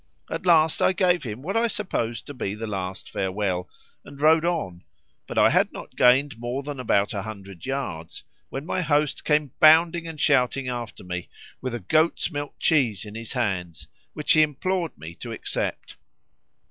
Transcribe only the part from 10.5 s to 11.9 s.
after me, with a